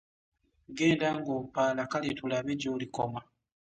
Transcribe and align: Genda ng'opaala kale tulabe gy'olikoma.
Genda 0.77 1.07
ng'opaala 1.19 1.83
kale 1.91 2.09
tulabe 2.17 2.53
gy'olikoma. 2.61 3.21